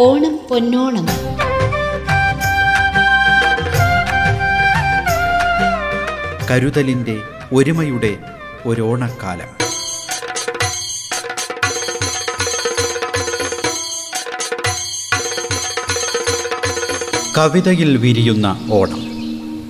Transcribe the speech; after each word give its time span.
ഓണം 0.00 0.40
പൊന്നോണം. 0.50 1.06
കരുതലിന്റെ 6.50 7.22
ഒരുമയുടെ 7.52 8.16
ഒരോണക്കാലം. 8.66 9.58
കവിതയിൽ 17.38 17.96
വിരിയുന്ന 17.96 18.68
ഓണം. 18.72 19.00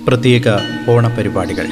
പ്രത്യേക 0.05 0.43
ഓണപരിപാടികൾ. 0.89 1.67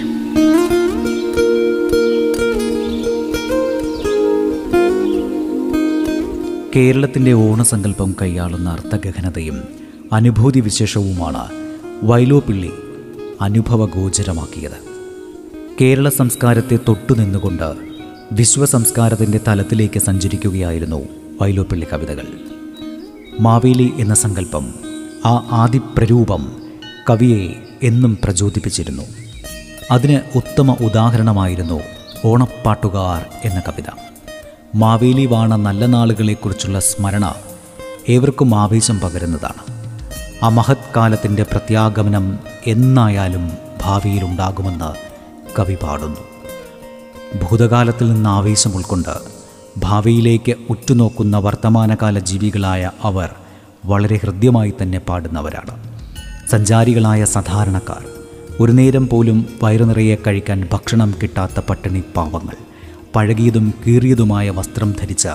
കേരളത്തിന്റെ 6.77 7.33
ഓണസങ്കല്പം 7.33 8.15
കൈയാളുന്ന 8.21 8.69
അർത്ഥഗഹനതയും 8.69 9.63
അനുഭൂതി 10.13 10.59
വിശേഷവുമാണ് 10.59 11.47
വൈലോപ്പിള്ളി 12.03 12.71
അനുഭവഗോചരമാക്കിയത്. 13.41 14.77
കേരള 15.81 16.09
സംസ്കാരത്തെ 16.09 16.79
തൊട്ടുനിന്നുകൊണ്ട് 16.87 17.75
വിശ്വസംസ്കാരത്തിന്റെ 18.31 19.39
തലത്തിലേക്ക് 19.47 19.99
സഞ്ചരിക്കുകയായിരുന്നു 19.99 21.07
വൈലോപ്പിള്ളി 21.41 21.87
കവിതകൾ. 21.93 22.27
മാവേലി 23.39 23.91
എന്ന 23.97 24.13
സങ്കല്പം 24.13 24.73
ആ 25.25 25.47
ആദിപ്രരൂപം 25.51 26.61
കവിയെ 27.09 27.53
എന്നും 27.83 28.17
പ്രചോദിപ്പിച്ചിരുന്നു. 28.23 29.03
അതിന് 29.91 30.37
ഉത്തമ 30.37 30.71
ഉദാഹരണമായിരുന്നു 30.71 31.79
ഓണപ്പാട്ടുകാർ 32.25 33.25
എന്ന 33.43 33.59
കവിത. 33.67 34.16
മാവേലി 34.75 35.25
വാണ 35.25 35.55
നല്ല 35.55 35.85
നാളുകളെക്കുറിച്ചുള്ള 35.85 36.79
സ്മരണ 36.79 37.35
ഏവർക്കും 38.09 38.55
ആവേശം 38.55 38.99
പകരുന്നതാണ്. 38.99 39.87
ആ 40.43 40.49
മഹത് 40.49 40.77
കാലത്തിന്റെ 40.95 41.43
പ്രത്യാഗമനം 41.43 42.39
എന്നായാലും 42.67 43.51
ഭാവിയിലുണ്ടാകുമെന്ന് 43.81 44.95
കവി 45.59 45.75
പാടുന്നു. 45.83 46.19
ഭൂതകാലത്തിൽ 47.43 48.13
നിന്ന് 48.13 48.29
ആവേശം 48.29 48.75
ഉൾക്കൊണ്ട് 48.75 49.15
ഭാവിയിലേക്ക് 49.77 50.55
ഉറ്റുനോക്കുന്ന 50.69 51.37
വർത്തമാനകാല 51.37 52.19
ജീവികളായ 52.19 52.91
അവർ 53.03 53.29
വളരെ 53.85 54.19
ഹൃദ്യമായി 54.23 54.73
തന്നെ 54.81 54.99
പാടുന്നവരാണ്. 54.99 55.83
സഞ്ചാരികളായ 56.49 57.25
സാധാരണക്കാർ. 57.25 58.05
ഒരു 58.59 58.71
നേരം 58.71 59.07
പോലും 59.07 59.45
വയറു 59.63 59.83
നിറയെ 59.83 60.15
കഴിക്കാൻ 60.27 60.67
ഭക്ഷണം 60.73 61.13
കിട്ടാത്ത 61.21 61.59
പട്ടിണി 61.59 62.03
പാവങ്ങൾ. 62.15 62.66
പഴകിയതും 63.15 63.73
കീറിയതുമായ 63.83 64.49
വസ്ത്രം 64.49 64.95
ധരിച്ച 65.01 65.27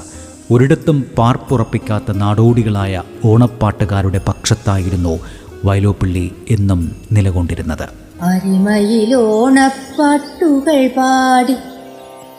ഒരിടത്തും 0.51 1.05
പാർപ്പുറപ്പിക്കാത്ത 1.19 2.12
നാടോടികളായ 2.12 3.03
ഓണപ്പാട്ടുകാരുടെ 3.25 4.20
പക്ഷത്തായിരുന്നു 4.28 5.20
വയലോപ്പിള്ളി 5.65 6.31
എന്നും 6.50 6.97
നിലകൊണ്ടിരുന്നത്. 7.12 7.89
അരിമയിലോണപ്പാട്ടുകൾ 8.23 10.89
പാടി 10.97 11.56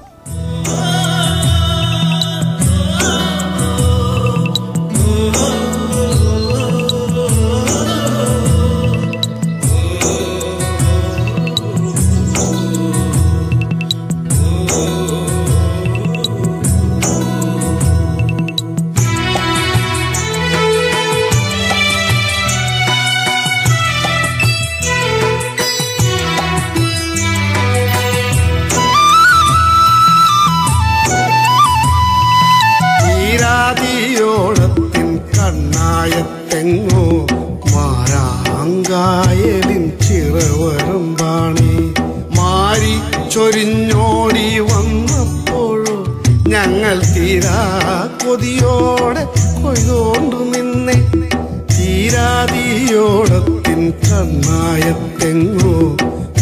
തീരാതിയോളത്തിൻ 52.89 53.81
കണ്ണായത്തെങ്ങോ 54.03 55.73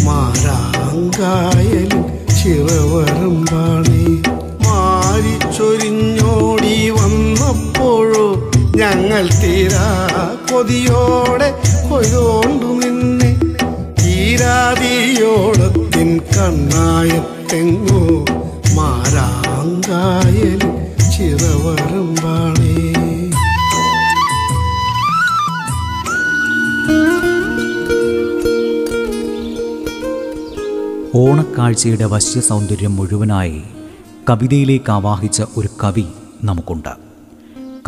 മാറാങ്കായലിൽ 0.06 1.94
ചിറവരും 2.38 3.36
മാരിച്ചൊരിഞ്ഞോടി 3.50 4.04
മാരി 4.66 5.34
ചൊരിഞ്ഞോടി 5.56 6.76
വന്നപ്പോഴോ 6.98 8.26
ഞങ്ങൾ 8.76 9.24
തീരാ 9.40 9.86
കൊതിയോടെ 10.48 11.23
ഓണക്കാഴ്ചയുടെ 31.16 32.04
വശ്യ 32.04 32.40
സൗന്ദര്യം 32.40 32.96
മുഴുവനായി 32.96 33.62
കവിതയിലേക്ക് 34.30 34.92
ആവാഹിച്ച 34.92 35.42
ഒരു 35.56 35.68
കവി 35.84 36.04
നമുക്കുണ്ട്. 36.44 36.88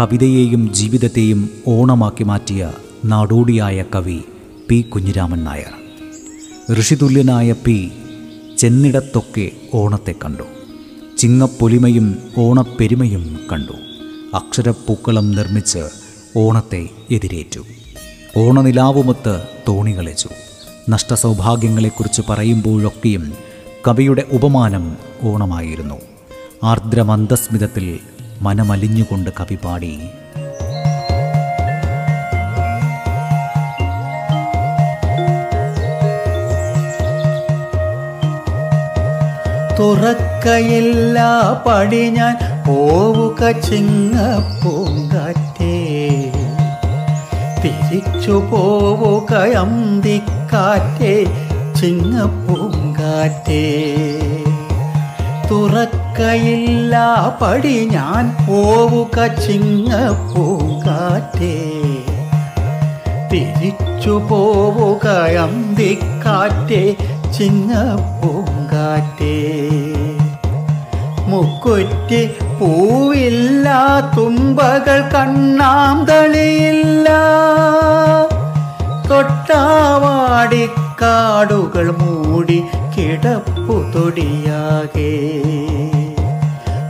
കവിതയെയും 0.00 0.72
ജീവിതത്തെയും 0.72 1.50
ഓണമാക്കി 1.66 2.24
മാറ്റിയ 2.24 2.72
നാടോടിയായ 3.04 3.84
കവി 3.94 4.20
പി 4.68 4.80
കുഞ്ഞിരാമൻ 4.80 5.44
നായർ. 5.44 5.72
ഋഷിതുല്യനായ 6.74 7.52
പി 7.52 7.90
ചെന്നിടത്തൊക്കെ 8.58 9.50
ഓണത്തെ 9.74 10.14
കണ്ടു. 10.24 10.42
ചിങ്ങപ്പൊലിമയും 11.18 12.18
ഓണപ്പെരുമയും 12.38 13.40
കണ്ടു. 13.52 13.72
അക്ഷരപ്പൂക്കളം 14.34 15.32
നിർമ്മിച്ച് 15.32 15.88
ഓണത്തെ 16.36 16.88
എതിരേറ്റു. 17.10 17.60
ഓണനിലാവുമൊത്ത് 18.36 19.42
തോണി 19.68 19.98
കളിച്ചു. 19.98 20.28
നഷ്ടസൗഭാഗ്യങ്ങളെക്കുറിച്ച് 20.90 22.22
പറയുമ്പോഴൊക്കെയും 22.30 23.32
കവിയുടെ 23.88 24.24
ഉപമാനം 24.32 24.96
ഓണമായിരുന്നു. 25.22 26.00
ആർദ്രമന്ദസ്മിതത്തിൽ 26.64 27.98
മനമലിഞ്ഞുകൊണ്ട് 28.42 29.30
കവി 29.30 29.58
പാടി. 29.64 29.98
തുറക്കയില്ല 39.78 41.18
പടി 41.66 42.10
ഞാൻ 42.10 42.36
പോവുക 42.66 43.50
ചിങ്ങപ്പൂങ്കാറ്റേ. 43.60 44.46
തിരിച്ചു 47.64 48.30
പോവുക 48.30 49.34
അന്തിക്ക് 49.34 50.45
അന്തിക്കാറ്റേ 50.58 51.14
ചിങ്ങപ്പൂങ്കാറ്റേ 51.78 53.64
തുറക്കയില്ല 55.48 56.94
പടി 57.40 57.74
ഞാൻ 57.90 58.24
പോവുക 58.46 59.26
ചിങ്ങപ്പൂങ്കാറ്റേ 59.42 61.52
തിരിച്ചു 63.32 64.14
പോവുക 64.30 65.06
അന്തിക്കാറ്റേ 65.42 66.82
ചിങ്ങപ്പൂങ്കാറ്റേ 67.36 69.36
മുക്കുറ്റി 71.30 72.22
പൂവില്ല 72.58 73.68
തുമ്പകൾ 74.16 75.00
കണ്ണാന്തളിയില്ല 79.08 79.46
തൊട്ടാവാടിക്കാടുകൾ 80.58 80.78
മൂടി 82.00 82.58
കിടപ്പു 82.94 83.76
തൊടിയാകെ. 83.94 85.10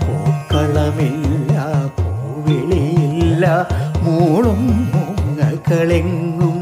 പൂക്കളമില്ല 0.04 1.52
പൂവിളിയില്ല 1.98 3.44
മൂളും 4.04 4.62
മൂങ്ങകളെങ്ങും 4.92 6.58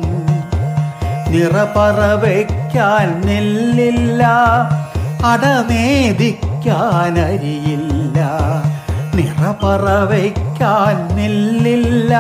നിറപറവയ്ക്കാൻ 1.33 3.09
നെല്ലില്ല 3.27 4.23
അടമേദിക്കാൻ 5.31 7.15
അരിയില്ല 7.27 8.19
നിറപറവയ്ക്കാൻ 9.17 10.97
നെല്ലില്ല 11.17 12.15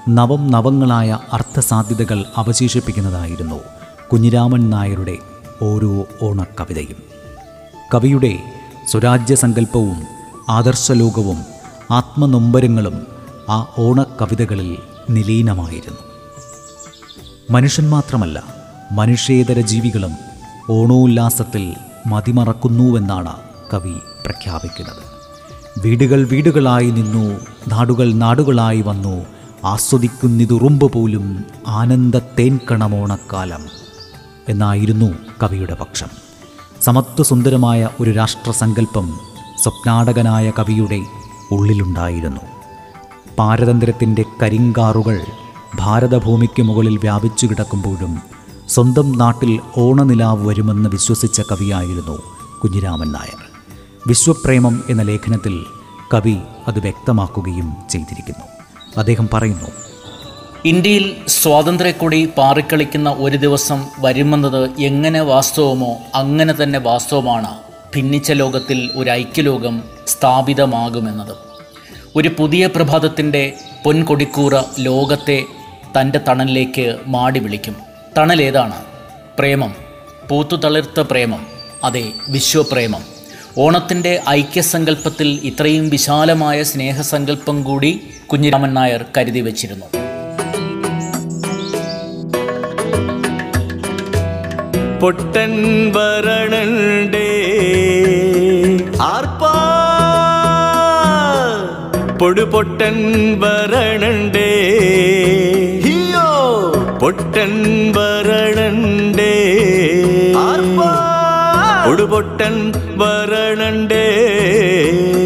നവം 0.08 0.50
നവങ്ങളായ 0.50 1.19
അർത്ഥസാധ്യതകൾ 1.32 2.25
അവശേഷിപ്പിക്കുന്നതായിരുന്നു 2.37 3.61
കുഞ്ഞിരാമൻ 4.12 4.70
നായരുടെ 4.70 5.19
ഓരോ 5.62 6.06
ഓണക്കവിതയും. 6.22 7.02
കവിയുടെ 7.94 8.38
സ്വരാജ്യസങ്കല്പവും 8.88 10.02
ആദർശലോകവും 10.49 11.44
ആത്മനൊമ്പരങ്ങളും 11.90 13.13
ആ 13.50 13.67
ഓണക്കവിതകളിൽ 13.79 14.76
നിലീനമായിരുന്നു. 15.11 15.99
മനുഷ്യൻ 17.50 17.88
മാത്രമല്ല 17.88 18.43
മനുഷ്യേതര 18.93 19.61
ജീവികളും 19.61 20.11
ഓണോല്ലാസത്തിൽ 20.70 21.75
മതിമറക്കുന്നുവെന്നാണ് 22.06 23.37
കവി 23.75 23.94
പ്രഖ്യാപിക്കുന്നത്. 24.25 25.02
വീടുകൾ 25.81 26.26
വീടുകളായി 26.26 26.91
നിന്നു 26.91 27.41
നാടുകൾ 27.69 28.12
നാടുകളായി 28.12 28.82
വന്നു 28.82 29.26
ആസ്വദിക്കുന്നിതുറുമ്പ് 29.64 30.93
പോലും 30.93 31.44
ആനന്ദ 31.67 32.17
തേൻകണമോണക്കാലം 32.17 33.64
എന്നായിരുന്നു 34.49 35.14
കവിയുടെ 35.43 35.75
പക്ഷം. 35.75 36.06
സമത്വസുന്ദരമായ 36.82 37.88
ഒരു 38.00 38.11
രാഷ്ട്രസങ്കല്പം 38.11 39.19
സ്വപ്നാടകനായ 39.62 40.52
കവിയുടെ 40.58 41.00
ഉള്ളിലുണ്ടായിരുന്നു. 41.52 42.53
പാരതന്ത്ര്യത്തിന്റെ 43.38 44.25
കരിങ്കാറുകൾ 44.42 45.20
ഭാരതഭൂമിക്ക് 45.75 46.62
മുകളിൽ 46.62 46.96
വ്യാപിച്ചു 46.96 47.46
കിടക്കുമ്പോഴും 47.46 48.22
സ്വന്തം 48.69 49.19
നാട്ടിൽ 49.19 49.60
ഓണനിലാവ് 49.78 50.48
വരുമെന്ന് 50.48 50.90
വിശ്വസിച്ച 50.90 51.40
കവിയായിരുന്നു 51.40 52.22
കുഞ്ഞിരാമൻ 52.64 53.12
നായർ. 53.12 53.42
വിശ്വപ്രേമം 54.06 54.84
എന്ന 54.90 55.02
ലേഖനത്തിൽ 55.02 55.64
കവി 56.14 56.36
അത് 56.69 56.78
വ്യക്തമാക്കുകയും 56.78 57.76
ചെയ്തിരിക്കുന്നു. 57.90 58.46
അദ്ദേഹം 58.98 59.28
പറയുന്നു 59.32 59.70
ഇന്ത്യയിൽ 60.64 61.16
സ്വാതന്ത്ര്യക്കൊടി 61.28 62.28
പാറിക്കളിക്കുന്ന 62.38 63.10
ഒരു 63.19 63.37
ദിവസം 63.37 63.87
വരുമെന്നത് 63.98 64.70
എങ്ങനെ 64.80 65.20
വാസ്തവമോ 65.20 65.96
അങ്ങനെ 66.14 66.54
തന്നെ 66.62 66.78
വാസ്തവമാണ്. 66.78 67.48
ഭിന്നിച്ച 67.96 68.32
ലോകത്തിൽ 68.32 68.90
ഒരു 68.96 69.10
ഐക്യലോകം 69.10 69.82
സ്ഥാപിതമാകുമെന്നത്. 70.06 71.53
ഒരു 72.16 72.31
പുതിയ 72.38 72.66
പ്രഭാതത്തിന്റെ 72.66 73.52
പൊൻകൊടിക്കൂറ 73.84 74.62
ലോകത്തെ 74.78 75.44
തന്റെ 76.00 76.20
തണലിലേക്ക് 76.28 76.96
മാടി 77.06 77.40
വിളിക്കും. 77.40 77.76
തണൽ 78.16 78.43
ഏതാണ് 78.43 78.84
പ്രേമം. 79.38 79.75
പൂത്തു 80.28 80.56
തളിർത്ത 80.56 81.00
പ്രേമം. 81.00 81.46
അതെ 81.84 82.12
വിശ്വപ്രേമം. 82.28 83.05
ഓണത്തിന്റെ 83.58 84.20
ഐക്യസങ്കല്പത്തിൽ 84.28 85.40
ഇത്രയും 85.43 85.88
വിശാലമായ 85.88 86.62
സ്നേഹസങ്കല്പം 86.62 87.62
കൂടി 87.62 88.00
കുഞ്ഞിരാമൻ 88.26 88.75
നായർ 88.75 89.04
കരുതി 89.16 89.40
വച്ചിരുന്നു. 89.40 89.87
പൊട്ടൻ 95.00 95.92
വരണണ്ടേ 95.92 97.21
പൊടുപൊട്ടൻ 102.25 102.95
വരണണ്ടേ. 103.40 104.71
ഹിയോ. 105.85 106.73
പൊട്ടൻ 107.02 107.62
വരണണ്ടേ. 107.97 109.61
പൊടുപൊട്ടൻ 111.87 112.73
വരണണ്ടേ. 112.97 114.07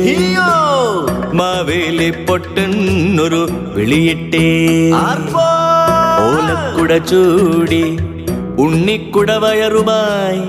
ഹിയോ. 0.04 1.06
മാവേലി 1.32 2.10
പൊട്ടൻ 2.10 2.72
ഒരു 3.22 3.48
വിളിയിട്ടേ. 3.74 4.90
ഓലക്കുട 6.20 6.98
ചൂടി 6.98 7.98
ഉണ്ണിക്കുട 8.58 9.30
വയറുമായി 9.30 10.40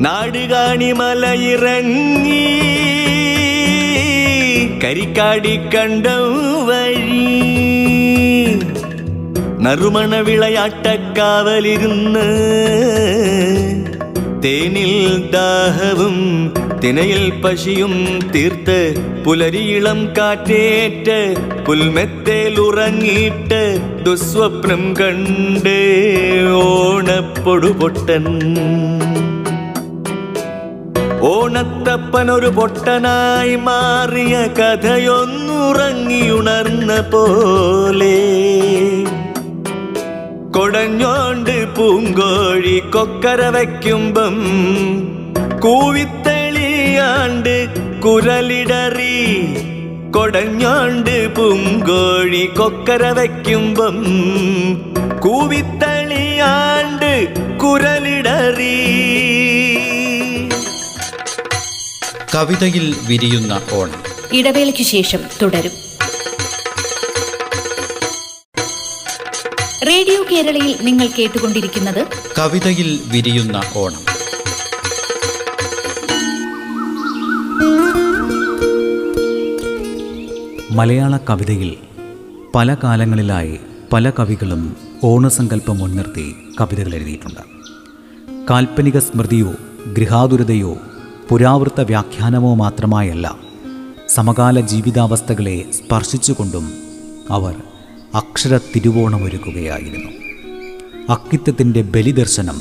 നാടുകാണി 0.00 0.92
മലയിറങ്ങി. 0.92 2.46
കരിക്കാടി 4.84 5.56
കണ്ടം 5.56 6.66
വഴി. 6.66 7.85
നറുമണ 9.66 10.16
വിളയാട്ടക്കാവലിരുന്ന് 10.16 12.26
തേനിൽ 14.44 14.92
ദാഹവും 15.30 16.18
തിനയിൽ 16.84 17.24
പശിയും 17.44 17.94
തീർത്ത് 18.34 18.78
പുലരിയിളം 19.24 20.02
കാറ്റേറ്റ് 20.18 21.18
പുൽമെത്തേലുറങ്ങിയിട്ട് 21.66 23.60
ദുസ്വപ്നം 24.02 24.84
കണ്ട് 25.00 25.78
ഓണപ്പൊടുപൊട്ടൻ. 26.52 28.26
ഓണ 31.20 31.56
ഓണത്തപ്പനൊരു 31.56 32.46
പൊട്ടനായി 32.46 33.54
മാറിയ 33.54 34.34
കഥയൊന്നുറങ്ങിയുണർന്ന 34.58 36.92
പോലെ 37.00 38.18
കൊടഞ്ഞോണ്ട് 40.56 41.76
പൂങ്കോഴി 41.76 42.78
കൊക്കര 42.78 43.48
വയ്ക്കുമ്പം 43.48 44.36
കൂവിത്തെളിയാണ്ട് 45.60 47.66
കുരലിടറി 48.00 49.54
കൊടഞ്ഞോണ്ട് 50.10 51.36
പൂങ്കോഴി 51.36 52.50
കൊക്കര 52.58 53.10
വയ്ക്കുമ്പം 53.10 54.06
കൂവിത്തളിയാണ്ട് 55.20 57.34
കുരലിടറി. 57.58 58.96
കവിതയിൽ 62.34 62.96
വിരിയുന്ന 63.08 63.60
ഓണം. 63.72 64.02
ഇടവേളയ്ക്ക് 64.32 64.82
ശേഷം 64.82 65.20
തുടരും. 65.42 65.85
റേഡിയോ 69.88 70.24
കേരളയിൽ 70.32 70.78
നിങ്ങൾ 70.82 71.06
കേട്ടുകൊണ്ടിരിക്കുന്നത് 71.06 72.06
കവിതയിൽ 72.38 73.00
വിരിയുന്ന 73.12 73.62
ഓണം. 73.76 74.02
മലയാള 80.70 81.16
കവിതയിൽ 81.16 81.76
പല 82.54 82.76
കാലങ്ങളിലായി 82.84 83.60
പല 83.92 84.10
കവികളും 84.10 84.76
ഓണസങ്കല്പം 85.04 85.78
മുൻനിർത്തി 85.78 86.34
കവിതകൾ 86.60 86.94
എഴുതിയിട്ടുണ്ട്. 86.94 87.40
കാൽപ്പനിക 88.50 88.98
സ്മൃതിയോ 88.98 89.54
ഗൃഹാതുരതയോ 89.92 90.78
പുരാവൃത്ത 91.28 91.80
വ്യാഖ്യാനമോ 91.80 92.54
മാത്രമായല്ല 92.54 93.36
സമകാല 94.08 94.60
ജീവിതാവസ്ഥകളെ 94.60 95.64
സ്പർശിച്ചുകൊണ്ടും 95.72 96.66
അവർ 97.30 97.54
അക്ഷര 98.16 98.56
തിരുവോണമൊരുക്കുകയായിരുന്നു 98.56 100.10
അക്കിത്തത്തിന്റെ 101.10 101.82
ബലിദർശനം 101.82 102.58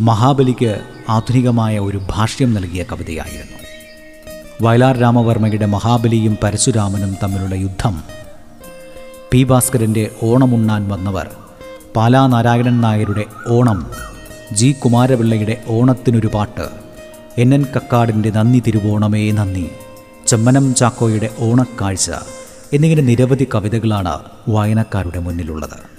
മഹാബലിക്ക് 0.00 0.80
ആധുനികമായ 1.08 1.78
ഒരു 1.78 2.00
ഭാഷ്യം 2.10 2.54
നൽകിയ 2.54 2.82
കവിതയായിരുന്നു. 2.82 3.58
വയലാർ 4.62 4.96
രാമവർമ്മയുടെ 4.96 5.66
മഹാബലിയും 5.66 6.38
പരശുരാമനും 6.42 7.16
തമ്മിലുള്ള 7.22 7.54
യുദ്ധം. 7.54 8.02
പി 9.32 9.44
ഭാസ്കരന്റെ 9.44 10.10
ഓണമുണ്ണാൻ 10.22 10.88
വന്നവർ 10.88 11.26
പാലാ 11.96 12.26
നാരായണൻ 12.26 12.80
നായരുടെ 12.80 13.24
ഓണം 13.48 13.86
ജി 14.52 14.74
കുമാരപിള്ളയുടെ 14.84 15.62
ഓണത്തിനൊരു 15.66 16.26
പാട്ട് 16.34 16.66
എൻ 17.38 17.54
എൻ 17.54 17.66
കക്കാടിന്റെ 17.76 18.30
നന്ദി 18.30 18.62
തിരുവോണമേ 18.66 19.30
നന്ദി 19.30 19.66
ചെമ്മനം 20.26 20.74
ചാക്കോയുടെ 20.74 21.30
ഓണക്കാഴ്ച 21.38 22.10
എന്നിങ്ങനെ 22.72 23.02
നിരവധി 23.02 23.46
കവിതകളാണ് 23.54 24.20
വായനക്കാരുടെ 24.48 25.18
മുന്നിലുള്ളത്. 25.18 25.96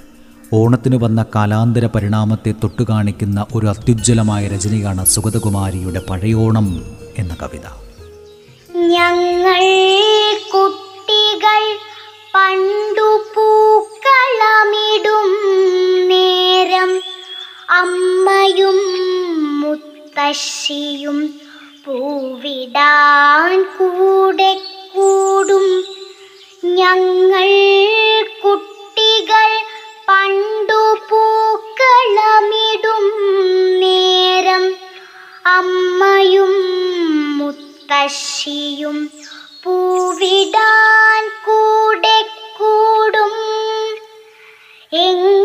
ഓണത്തിന് 0.53 0.95
വന്ന 0.95 1.25
കാലാന്തര 1.35 1.85
പരിണാമത്തെ 1.85 2.51
തൊട്ടുകാണിക്കുന്ന 2.51 3.45
ഒരു 3.55 3.67
അത്യുജ്വലമായ 3.67 4.47
രചനയാണ് 4.47 5.05
സുഗതകുമാരിയുടെ 5.05 6.01
പഴയോണം 6.09 6.85
എന്ന 7.17 7.37
കവിത. 7.41 7.65
ഞങ്ങൾ 8.75 9.61
കുട്ടികൾ 10.53 11.63
പണ്ടു 12.35 13.23
പൂക്കളമിടും 13.35 15.29
നേരം. 16.07 17.01
അമ്മയും 17.69 18.77
മുത്തശ്ശിയും 19.61 21.33
പൂവിടാൻ 21.85 23.63
കൂടെ 23.63 24.76
ഞങ്ങൾ 26.77 27.47
കുട്ടികൾ 28.43 29.49
പണ്ടു 30.09 30.97
പൂക്കളമിടും 31.09 33.05
നേരം. 33.79 34.75
അമ്മയും 35.45 36.53
മുത്തശ്ശിയും 37.37 39.11
പൂവിടാൻ 39.63 41.29
കൂടെ 41.45 42.21
കൂടും. 42.57 43.33
എങ്ങനെ 44.93 45.36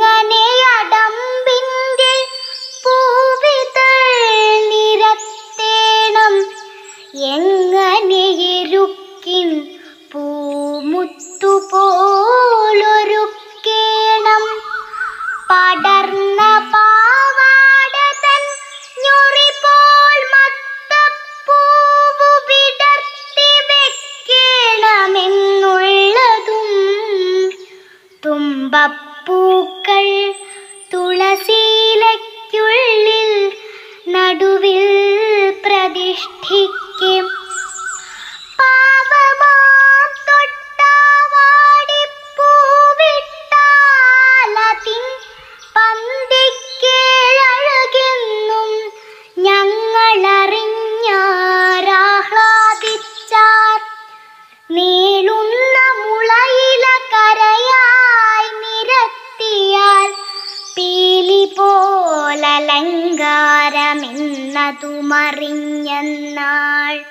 പോലലങ്കാരമെന്നതുമറിഞ്ഞെന്നാൾ 64.93 67.05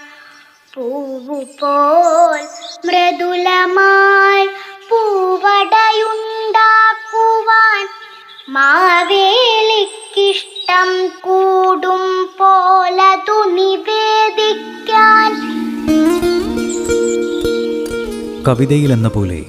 പൂവു 0.73 1.33
പോൽ 1.33 2.47
മൃദുലമായി 2.85 4.49
പൂവടയുണ്ടാക്കുവാൻ 4.89 7.87
മാവേലിക്കിഷ്ടം 8.49 11.21
കൂടും 11.21 12.29
പോലതു 12.39 13.49
നിവേദിക്കാൻ. 13.49 15.31
കവിതയിലെന്ന 18.47 19.07
പോലെ 19.07 19.45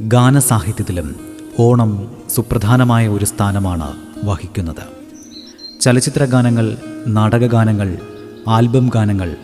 ഗാനസാഹിത്യത്തിലും 0.00 1.36
ഓണം 1.58 2.16
സുപ്രധാനമായ 2.34 3.08
ഒരു 3.08 3.24
സ്ഥാനമാണ് 3.24 3.96
വഹിക്കുന്നത്. 4.24 5.03
ചലച്ചിത്രഗാനങ്ങൾ 5.84 6.76
നാടകഗാനങ്ങൾ 7.06 7.96
ആൽബം 8.48 8.90
ഗാനങ്ങൾ 8.94 9.36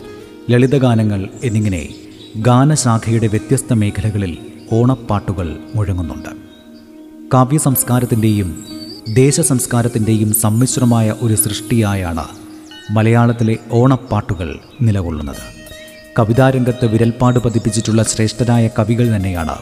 ലളിതഗാനങ്ങൾ 0.49 1.29
എന്നിങ്ങനെ 1.43 1.89
ഗാനശാഖയുടെ 2.37 3.27
വ്യത്യസ്ത 3.27 3.73
മേഖലകളിൽ 3.73 4.37
ഓണപ്പാട്ടുകൾ 4.71 5.57
മുഴങ്ങുന്നുണ്ട്. 5.75 6.29
കാവ്യ 7.33 7.57
സംസ്കാരത്തിന്റെയും 7.57 8.65
ദേശസംസ്കാരത്തിന്റെയും 9.13 10.33
സമ്മിശ്രമായ 10.33 11.15
ഒരു 11.21 11.35
സൃഷ്ടിയായാണ് 11.35 12.25
മലയാളത്തിലെ 12.91 13.57
ഓണപ്പാട്ടുകൾ 13.71 14.59
നിലകൊള്ളുന്നത്. 14.81 15.43
കവിതാരംഗത്ത് 16.19 16.85
വിരൽപ്പാട് 16.85 17.39
പതിപ്പിച്ചിട്ടുള്ള 17.39 18.03
ശ്രേഷ്ഠരായ 18.03 18.69
കവികൾ 18.79 19.15
തന്നെയാണ് 19.15 19.55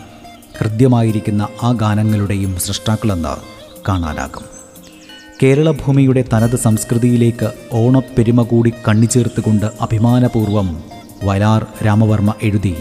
ഹൃദ്യമായിരിക്കുന്ന 0.58 1.48
ആ 1.64 1.72
ഗാനങ്ങളുടെയും 1.72 2.60
സൃഷ്ടാക്കളെന്ന് 2.60 3.36
കാണാനാകും. 3.88 4.59
കേരളഭൂമിയുടെ 5.42 6.22
തനത് 6.32 6.56
സംസ്കൃതിയിലേക്ക് 6.64 7.50
ഓണപ്പെരുമ 7.82 8.42
കൂടി 8.52 8.72
കണ്ണിച്ചേർത്തുകൊണ്ട് 8.86 9.68
അഭിമാനപൂർവം 9.86 10.70
വയലാർ 11.28 11.62
രാമവർമ്മ 11.86 12.32
എഴുതി. 12.48 12.74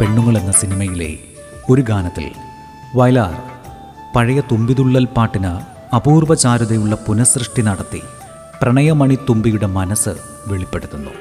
പെണ്ണുങ്ങൾ 0.00 0.38
എന്ന 0.38 0.52
സിനിമയിലെ 0.52 1.18
ഒരു 1.70 1.82
ഗാനത്തിൽ 1.82 2.26
വയലാർ 2.94 3.34
പഴയ 4.14 4.40
തുമ്പിതുള്ളൽ 4.50 5.06
പാട്ടിന് 5.16 5.52
അപൂർവ 5.96 6.34
ചാരുതയുള്ള 6.34 6.94
പുനഃസൃഷ്ടി 7.06 7.62
നടത്തി 7.62 8.02
പ്രണയമണി 8.62 9.18
തുമ്പിയുടെ 9.28 9.66
മനസ്സ് 9.66 10.14
വെളിപ്പെടുത്തുന്നു. 10.48 11.12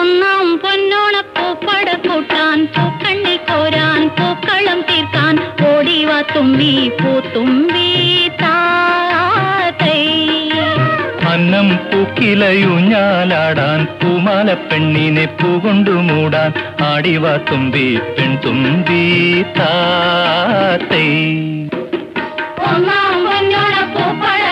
ഒന്നാം 0.00 0.46
പൂക്കണ്ണി 2.76 3.36
കോരാൻ 3.48 4.02
പൂക്കളം 4.18 4.80
തീർക്കാൻ 4.88 5.36
തുമ്പി 7.34 7.90
താത്തൈ 8.42 8.99
അന്നം 11.40 11.68
പൂക്കിലയുഞ്ഞാലാടാൻ 11.84 13.78
പൂമാല 14.00 14.48
പെണ്ണിനെ 14.64 15.24
പൂകൊണ്ടു 15.38 15.94
മൂടാൻ 16.08 16.50
ആടിവ 16.82 17.24
തുമ്പി 17.48 17.86
പെൺ 18.16 18.32
തുമ്പി 18.36 19.04
താത്തേ 19.58 21.04
തുമ്പി 21.96 22.20
പൊന്നോണപ്പൂപ്പട 22.58 24.44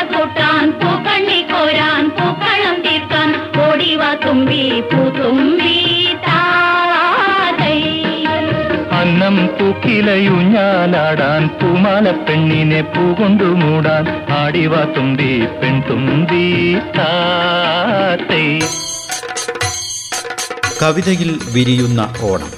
പൂക്കിലയുഞ്ഞാലാടാൻ 9.69 11.49
പൂമാല 11.49 12.11
പെണ്ണിനെ 12.11 12.81
പൂകൊണ്ടു 12.83 13.45
മൂടാൻ 13.45 14.27
ആടിവ 14.31 14.85
തുമ്പി 14.85 15.47
പെൺതുമ്പി 15.63 16.75
താത്തേ. 16.99 18.59
കവിതയിൽ 20.83 21.39
വിരിയുന്ന 21.53 22.15
ഓണം. 22.23 22.51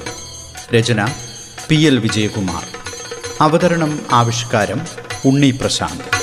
രചന 0.74 1.08
പി 1.68 1.76
എൽ 1.76 1.98
വിജയകുമാർ. 1.98 2.62
അവതരണം 3.40 4.00
ആവിഷ്കാരം 4.12 4.80
ഉണ്ണി 5.24 5.50
പ്രശാന്ത്. 5.50 6.19